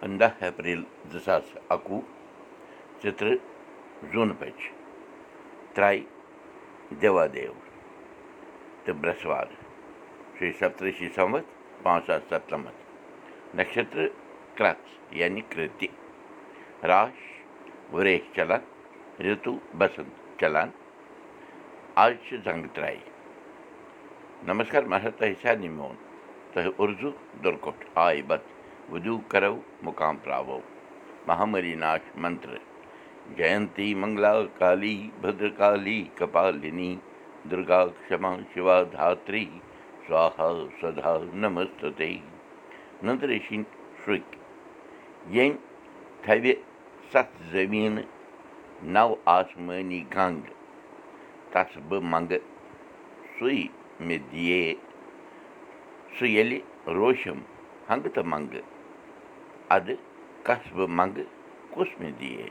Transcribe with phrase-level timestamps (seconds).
[0.00, 0.82] پنٛداہ اپریل
[1.12, 2.00] زٕ ساس اَکوُہ
[3.02, 3.36] ژٕترٛہ
[4.12, 4.68] زوٗنہٕ بَجہِ
[5.74, 6.04] ترٛایہِ
[7.00, 7.52] دیوادیو
[8.84, 9.46] تہٕ برٛٮ۪سوار
[10.36, 11.48] شیٚیہِ سَتتٕرٛہ شی سَمتھ
[11.82, 12.80] پانٛژھ ساس سَتنَمَتھ
[13.56, 14.08] نَشترٕ
[14.56, 14.82] کرٛس
[15.20, 15.88] یعنی کِرٛتہِ
[16.90, 17.16] راش
[17.92, 18.62] ؤریش چلان
[19.24, 20.70] رِتوٗ بسنٛت چلان
[22.02, 23.00] آز چھِ زنٛگہٕ ترٛایہِ
[24.48, 25.96] نمسکار مہراج تۄہہِ سارنٕے میون
[26.52, 27.10] تۄہہِ اُردو
[27.44, 28.57] دُرکوٚٹھ آے بت
[28.92, 29.54] وُدوٗ کرو
[29.86, 30.58] مُقام پراوو
[31.26, 32.50] مہامری ناش منتر
[33.36, 36.90] جینتی منگلا کالی بدرکالی کپالِنی
[37.50, 39.44] دُرگا کما شِوا دھاتری
[40.06, 40.48] سوہا
[40.80, 42.10] سدا نمستے
[43.04, 43.64] نندریشِنۍ
[44.04, 44.22] شُرۍ
[45.34, 45.56] ییٚمۍ
[46.22, 46.52] تھوِ
[47.12, 48.06] سَتھ زٔمیٖنہٕ
[48.94, 50.42] نو آسمٲنی گنٛگ
[51.52, 52.44] تس بہٕ منٛگہٕ
[53.38, 53.56] سُے
[54.06, 54.62] مےٚ دِیے
[56.16, 56.58] سُہ ییٚلہِ
[59.76, 59.94] اَدٕ
[60.46, 61.30] کس بہٕ منٛگہٕ
[61.72, 62.46] کُس مےٚ دِیے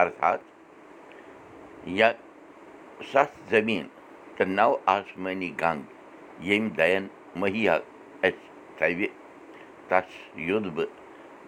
[0.00, 0.40] ارتھات
[1.98, 2.08] یا
[3.12, 3.86] سَتھ زٔمیٖن
[4.36, 5.82] تہٕ نو آسمٲنی گنٛگ
[6.46, 7.04] ییٚمہِ دَین
[7.40, 7.74] مہیا
[8.26, 8.32] اَسہِ
[8.78, 9.06] تھوِ
[9.88, 10.08] تس
[10.48, 10.90] یوٚد بہٕ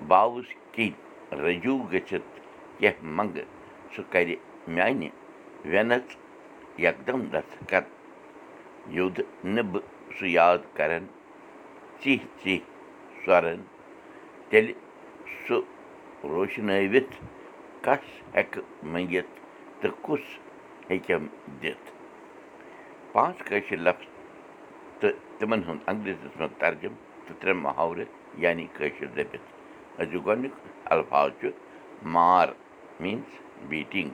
[0.08, 0.92] باوُس کِنۍ
[1.42, 2.30] رجوٗ گٔژھِتھ
[2.78, 3.48] کیٚنٛہہ منٛگہٕ
[3.92, 4.28] سُہ کَرِ
[4.74, 5.08] میانہِ
[5.70, 6.06] وٮ۪نَس
[6.84, 7.86] یکدم دستخط
[8.96, 9.16] یوٚد
[9.54, 9.84] نہٕ بہٕ
[10.16, 11.04] سُہ یاد کرن
[12.00, 12.56] ژِہ ژِہ
[13.24, 13.60] سۄرن
[14.48, 14.72] تیٚلہِ
[15.46, 15.60] سُہ
[16.32, 17.14] روشنٲوِتھ
[17.84, 19.32] کس ہٮ۪کہٕ منٛگِتھ
[19.80, 20.24] تہٕ کُس
[20.90, 21.24] ہیٚکٮ۪م
[21.62, 21.86] دِتھ
[23.12, 24.06] پانٛژھ کٲشِر لفظ
[25.00, 26.94] تہٕ تِمن ہُنٛد انگریٖزیس منٛز ترجُم
[27.26, 28.08] تہٕ ترٛےٚ محاورٕ
[28.44, 29.48] یعنی کٲشِر دٔپِتھ
[30.00, 30.54] أزیُک گۄڈنیُک
[30.94, 31.48] الفاظ چھُ
[32.14, 32.48] مار
[33.00, 33.32] میٖنٕز
[33.68, 34.12] بیٖٹِنٛگ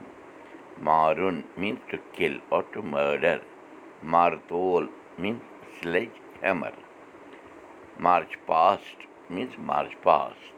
[0.86, 3.38] مارُن means to kill or to murder
[4.12, 4.86] مارتول
[5.18, 6.74] means sledge hammer
[8.04, 8.98] march past
[9.30, 10.54] means march past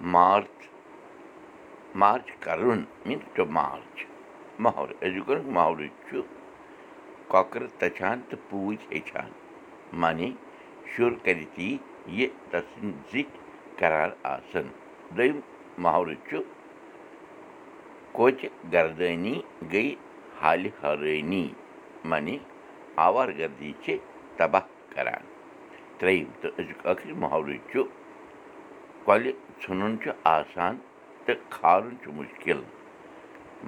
[0.00, 0.68] march
[2.00, 3.96] march کَرُن میٖنٕز ٹُو مارٕچ
[4.64, 6.20] محورٕ أزیُک گۄڈنیُک محورٕ چھُ
[7.30, 9.30] کۄکرٕ تَچھان تہٕ پوٗتۍ ہیٚچھان
[10.00, 10.30] معنی
[10.92, 11.70] شُر کَرِ تی
[12.18, 12.28] یہِ
[13.10, 13.38] زِٹھۍ
[13.78, 14.66] کران آسن
[15.16, 15.38] دوٚیِم
[15.84, 16.38] محورٕ چھُ
[18.16, 19.36] کوچہِ گردٲنی
[19.72, 19.94] گٔے
[20.40, 21.46] حالہِ حٲرٲنی
[22.10, 22.36] معنی
[23.06, 23.96] آوار گردی چھِ
[24.36, 25.22] تباہ کران
[25.98, 27.82] ترٛیٚیِم تہٕ أزیُک ٲخری محورٕ چھُ
[29.06, 30.74] کۄلہِ ژھٕنُن چھُ آسان
[31.24, 32.60] تہٕ کھالُن چھُ مُشکِل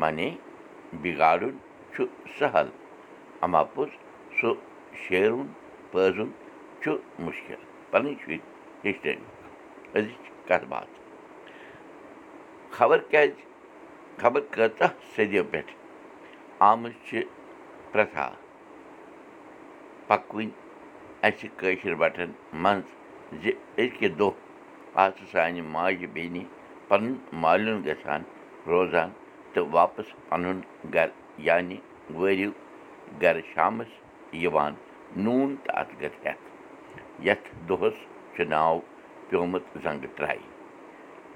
[0.01, 0.29] معنی
[1.03, 1.55] بِگاڑُن
[1.93, 2.05] چھُ
[2.39, 2.69] سہل
[3.45, 3.91] اَماپوٚز
[4.39, 4.51] سُہ
[5.03, 5.47] شیرُن
[5.91, 6.31] پٲزُن
[6.83, 6.91] چھُ
[7.25, 7.61] مُشکِل
[7.91, 8.39] پَنٕنۍ شُرۍ
[8.85, 10.95] ہیٚچھنٲوِتھ أزِچ کَتھ باتھ
[12.77, 13.35] خبر کیٛازِ
[14.21, 15.73] خبر کۭژاہ صدیو پٮ۪ٹھ
[16.71, 17.23] آمٕژ چھِ
[17.93, 18.29] پرٛٮ۪تھا
[20.09, 20.51] پَکوٕنۍ
[21.27, 22.31] اَسہِ کٲشِر بَٹھٮ۪ن
[22.63, 22.87] منٛز
[23.43, 23.45] زِ
[23.79, 24.46] أزکہِ دۄہ
[25.05, 26.43] آسہٕ سانہِ ماجہِ بیٚنہِ
[26.89, 28.23] پَنُن مالیُن گژھان
[28.71, 29.11] روزان
[29.53, 30.59] تہٕ واپَس پَنُن
[30.95, 31.15] گَرٕ
[31.49, 31.79] یعنی
[32.19, 32.51] وٲرِو
[33.23, 33.91] گَرٕ شامَس
[34.43, 34.73] یِوان
[35.25, 36.45] نوٗن تہٕ اَتھ گَر ہٮ۪تھ
[37.27, 37.97] یَتھ دۄہَس
[38.35, 38.77] چھُ ناو
[39.29, 40.45] پیوٚمُت زنٛگہٕ ترٛایہِ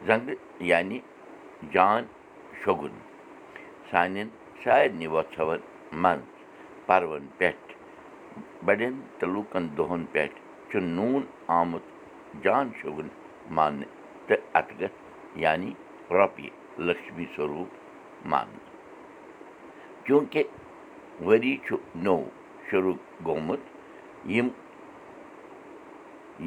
[0.06, 0.38] زنٛگہٕ
[0.70, 0.98] یعنی
[1.72, 2.02] جان
[2.60, 2.94] شوٚگُن
[3.90, 4.28] سانٮ۪ن
[4.62, 5.60] سارنٕے وۄژھوَن
[6.02, 6.28] منٛز
[6.86, 7.68] پَروَن پٮ۪ٹھ
[8.66, 10.36] بَڑٮ۪ن تہٕ لوٗکَن دۄہَن پٮ۪ٹھ
[10.68, 11.22] چھُ نوٗن
[11.58, 11.84] آمُت
[12.44, 13.08] جان شوٚگُن
[13.56, 13.88] ماننہٕ
[14.26, 14.98] تہٕ اَتھ گَژھ
[15.42, 15.72] یعنی
[16.16, 16.50] رۄپیہِ
[16.86, 17.70] لٔکشمی سوروٗپ
[18.30, 18.68] ماننہٕ
[20.06, 20.42] چوٗنٛکہِ
[21.26, 22.24] ؤری چھُ نوٚو
[22.70, 22.96] شروٗع
[23.26, 23.62] گوٚمُت
[24.34, 24.48] یِم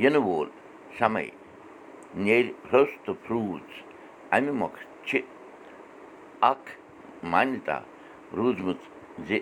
[0.01, 0.49] یِنہٕ وول
[0.97, 1.27] سَمے
[2.23, 3.67] نیرِ ۂژ تہٕ فرٛوٗز
[4.35, 5.21] اَمہِ مۄکھٕ چھِ
[6.51, 6.69] اَکھ
[7.31, 7.77] مانیتا
[8.37, 8.81] روٗزمٕژ
[9.27, 9.39] زِ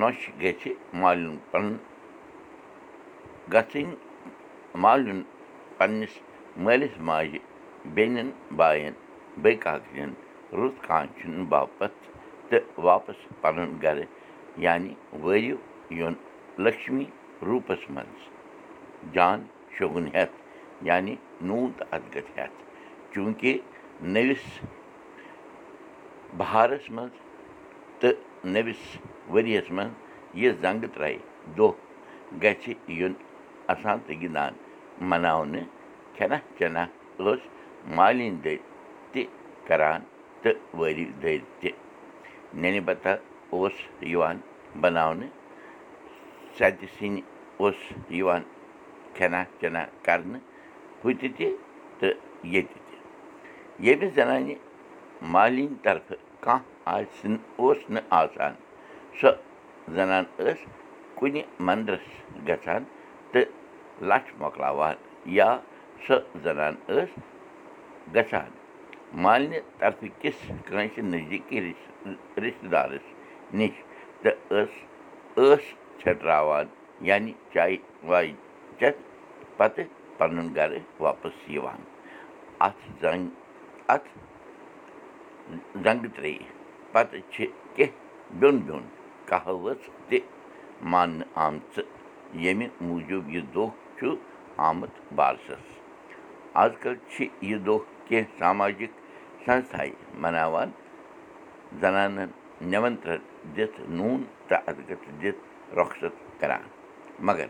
[0.00, 1.76] نۄشہِ گژھِ مالیُن پَنُن
[3.52, 3.96] گژھٕنۍ
[4.82, 5.20] مالیُن
[5.78, 6.14] پنٛنِس
[6.64, 7.38] مٲلِس ماجہِ
[7.94, 8.92] بیٚنٮ۪ن بایَن
[9.42, 10.10] بٲکاکٮ۪ن
[10.58, 11.98] رُت کانٛچھُنہٕ باپَتھ
[12.48, 14.06] تہٕ واپَس پَنُن گَرٕ
[14.64, 14.92] یعنی
[15.22, 15.56] وٲرِو
[15.98, 16.14] یُن
[16.64, 17.04] لَکشمی
[17.46, 18.20] روٗپَس منٛز
[19.14, 19.38] جان
[19.76, 20.36] شوٚگُن ہٮ۪تھ
[20.88, 21.14] یعنی
[21.46, 22.58] نوٗن تہٕ گَژھِ ہٮ۪تھ
[23.12, 23.58] چوٗنٛکہِ
[24.12, 24.44] نٔوِس
[26.38, 27.14] بہارَس منٛز
[28.00, 28.16] تہٕ
[28.52, 28.82] نٔوِس
[29.32, 29.94] ؤرِیَس منٛز
[30.40, 31.18] یہِ زنٛگہٕ ترٛایہِ
[31.56, 31.72] دۄہ
[32.42, 33.12] گژھِ یُن
[33.72, 34.52] اَسان تہٕ گِنٛدان
[35.10, 35.77] مَناونہٕ
[36.18, 36.84] کھٮ۪نا چٮ۪نا
[37.24, 37.42] ٲس
[37.96, 38.58] مالِنۍ دٔرۍ
[39.12, 39.22] تہِ
[39.66, 40.00] کَران
[40.42, 41.70] تہٕ وٲرِو دٔرۍ تہِ
[42.60, 43.12] نٮ۪نہِ بَتا
[43.54, 43.76] اوس
[44.12, 44.36] یِوان
[44.80, 45.32] بَناونہٕ
[46.56, 47.22] سَتہِ سِنۍ
[47.60, 47.78] اوس
[48.18, 48.42] یِوان
[49.16, 50.44] کھٮ۪نا چٮ۪نا کَرنہٕ
[51.02, 51.46] ہُتہِ تہِ
[51.98, 52.16] تہٕ
[52.52, 52.96] ییٚتہِ تہِ
[53.84, 54.54] ییٚمِس زَنانہِ
[55.32, 58.52] مالِنۍ طرفہٕ کانٛہہ آسہِ اوس نہٕ آسان
[59.20, 59.30] سۄ
[59.94, 60.60] زَنان ٲس
[61.18, 62.06] کُنہِ مَندرَس
[62.48, 62.82] گژھان
[63.32, 63.46] تہٕ
[64.08, 64.96] لَچھ مۄکلاوان
[65.38, 65.50] یا
[66.06, 67.12] سۄ زَنان ٲس
[68.14, 68.50] گژھان۔
[69.22, 71.60] مالنہِ طرفہٕ کِس کٲنٛسہِ نزدیٖکی
[72.42, 73.06] رِشتہٕ دارَس
[73.58, 73.74] نِش
[74.22, 74.72] تہٕ ٲس
[75.36, 75.64] ٲس
[76.00, 76.66] ژھٮ۪ٹراوان
[77.08, 77.76] یعنی چایہِ
[78.08, 78.32] واے
[78.78, 79.00] چٮ۪تھ
[79.56, 79.86] پَتہٕ
[80.18, 81.80] پَنُن گَرٕ واپَس یِوان۔
[82.66, 83.28] اَتھ زنٛگ
[83.94, 84.08] اَتھ
[85.84, 86.46] زنٛگہٕ ترٛیٚیہِ
[86.92, 88.84] پَتہٕ چھِ کیٚنٛہہ بیوٚن بیوٚن
[89.28, 90.18] کہاوت تہِ
[90.82, 91.84] ماننہٕ آمژٕ۔
[92.42, 93.68] ییٚمہِ موٗجوٗب یہِ دۄہ
[93.98, 94.14] چھُ
[94.68, 95.77] آمُت بارسَس
[96.62, 97.78] آز کَل چھِ یہِ دۄہ
[98.08, 98.90] کیٚنٛہہ ساماجِک
[99.46, 99.92] سَنستھایہِ
[100.22, 100.70] مَناوان
[101.80, 102.30] زَنانَن
[102.70, 103.20] نِمَنترٛن
[103.56, 104.74] دِتھ نوٗن تہٕ
[105.22, 105.40] دِتھ
[105.76, 106.68] رۄخصت کَران
[107.26, 107.46] مگر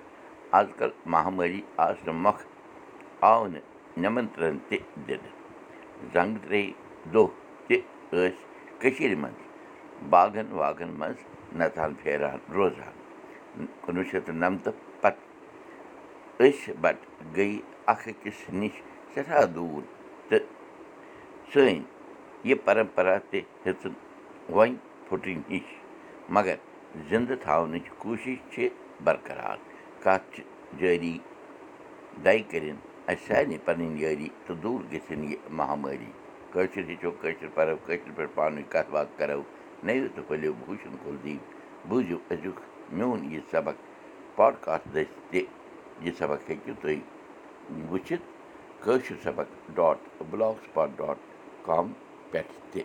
[0.58, 2.46] آز کَل مہامٲری آسنہٕ مۄکھٕ
[3.30, 3.66] آو نہٕ
[4.02, 5.32] نِمَنترٛن تہِ دِنہٕ
[6.12, 6.72] زنٛگہٕ ترٛیٚیہِ
[7.12, 7.26] دۄہ
[7.66, 7.76] تہِ
[8.10, 9.40] ٲسۍ کٔشیٖرِ منٛز
[10.10, 11.18] باغَن واغَن منٛز
[11.58, 12.94] نَژان پھیران روزان
[13.82, 14.74] کُنوُہ شَتھ تہٕ نَمتہٕ
[16.40, 17.06] أسۍ بَٹہٕ
[17.36, 17.60] گٔیہِ
[17.92, 18.74] اَکھ أکِس نِش
[19.12, 19.82] سٮ۪ٹھاہ دوٗر
[20.28, 20.46] تہٕ
[21.52, 21.80] سٲنۍ
[22.48, 23.94] یہِ پَرَمپَرا تہِ ہیٚژٕن
[24.54, 24.76] وۄنۍ
[25.06, 25.66] پھٕٹٕنۍ ہِش
[26.34, 26.56] مگر
[27.10, 28.68] زِندٕ تھاونٕچ کوٗشِش چھِ
[29.04, 29.56] بَرقرار
[30.02, 30.42] کَتھ چھِ
[30.78, 31.16] جٲری
[32.24, 36.10] دَے کٔرِنۍ اَسہِ سارنٕے پَنٕنۍ یٲری تہٕ دوٗر گٔژھِنۍ یہِ مہامٲری
[36.52, 39.42] کٲشِر ہیٚچھو کٲشِر پَرو کٲشِر پٲٹھۍ پانہٕ ؤنۍ کَتھ باتھ کَرو
[39.86, 41.44] نٔوِو تہٕ پھٔلِو بوٗشَن کُل دیٖپ
[41.88, 42.58] بوٗزِو أزیُک
[42.96, 43.76] میون یہِ سبق
[44.36, 45.40] پاڈکاسٹ دٔسۍ تہِ
[46.04, 46.98] یہِ سبق ہیٚکِو تُہۍ
[47.90, 48.26] وٕچھِتھ
[48.84, 49.98] کٲشِر سبق dot
[50.30, 51.18] blogspot dot
[51.66, 51.86] com
[52.30, 52.82] پٮ۪ٹھ تہِ